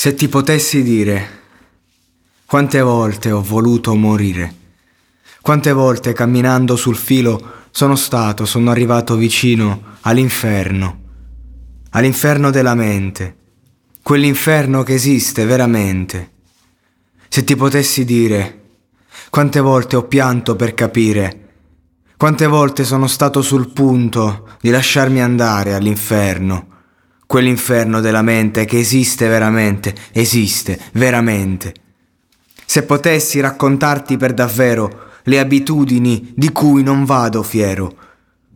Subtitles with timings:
[0.00, 1.28] Se ti potessi dire
[2.46, 4.54] quante volte ho voluto morire,
[5.40, 11.00] quante volte camminando sul filo sono stato, sono arrivato vicino all'inferno,
[11.90, 13.36] all'inferno della mente,
[14.00, 16.30] quell'inferno che esiste veramente.
[17.26, 18.66] Se ti potessi dire
[19.30, 21.48] quante volte ho pianto per capire,
[22.16, 26.77] quante volte sono stato sul punto di lasciarmi andare all'inferno,
[27.28, 31.74] quell'inferno della mente che esiste veramente, esiste veramente.
[32.64, 37.94] Se potessi raccontarti per davvero le abitudini di cui non vado fiero,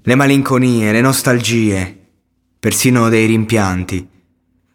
[0.01, 1.99] le malinconie, le nostalgie,
[2.59, 4.09] persino dei rimpianti,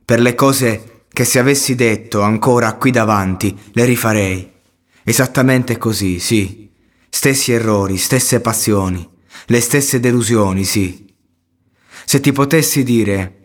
[0.05, 4.51] per le cose che se avessi detto ancora qui davanti le rifarei.
[5.03, 6.69] Esattamente così, sì.
[7.09, 9.09] Stessi errori, stesse passioni,
[9.47, 11.11] le stesse delusioni, sì.
[12.05, 13.37] Se ti potessi dire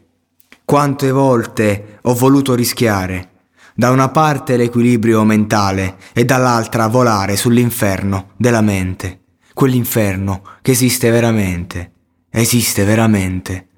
[0.73, 3.33] quante volte ho voluto rischiare,
[3.75, 9.21] da una parte l'equilibrio mentale e dall'altra volare sull'inferno della mente,
[9.53, 11.93] quell'inferno che esiste veramente,
[12.31, 13.69] esiste veramente.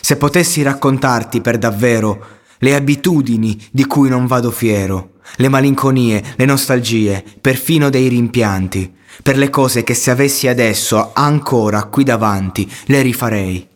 [0.00, 6.44] Se potessi raccontarti per davvero le abitudini di cui non vado fiero, le malinconie, le
[6.46, 8.90] nostalgie, perfino dei rimpianti,
[9.22, 13.69] per le cose che se avessi adesso ancora qui davanti le rifarei.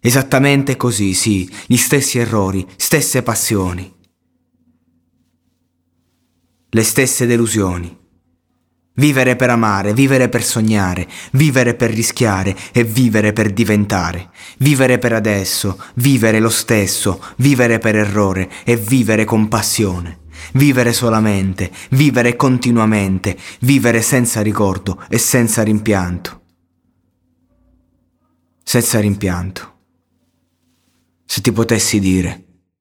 [0.00, 3.92] Esattamente così, sì, gli stessi errori, stesse passioni,
[6.70, 7.96] le stesse delusioni.
[8.94, 14.30] Vivere per amare, vivere per sognare, vivere per rischiare e vivere per diventare.
[14.58, 20.26] Vivere per adesso, vivere lo stesso, vivere per errore e vivere con passione.
[20.54, 26.42] Vivere solamente, vivere continuamente, vivere senza ricordo e senza rimpianto.
[28.64, 29.77] Senza rimpianto.
[31.38, 32.47] Se ti potessi dire